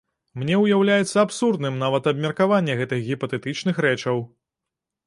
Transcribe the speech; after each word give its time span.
Мне 0.43 0.55
ўяўляецца 0.61 1.17
абсурдным 1.25 1.77
нават 1.83 2.09
абмеркаванне 2.13 2.79
гэтых 2.81 3.07
гіпатэтычных 3.11 3.75
рэчаў. 3.89 4.27